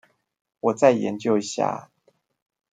[0.61, 1.91] 我再研究一下